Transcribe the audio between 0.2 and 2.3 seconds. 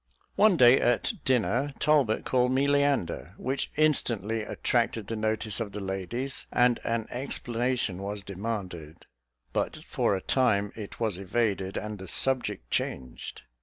One day at dinner Talbot